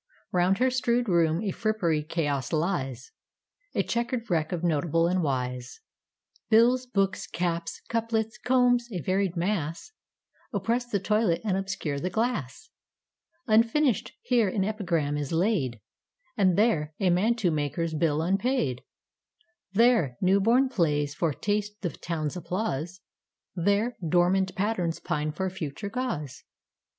[0.31, 5.79] Round her strewed room a frippery chaos lies,A checkered wreck of notable and wise;
[6.49, 9.91] Bills, books, caps, couplets, combs, a varied mass,
[10.51, 12.71] Oppress the toilet and obscure the glass;
[13.45, 15.79] Unfinished, here an epigram is laid,
[16.35, 18.81] And there, a mantua maker's bill unpaid;
[19.71, 23.01] There, new born plays foretaste the town's applause,
[23.55, 26.43] There, dormant patterns pine for future gauze.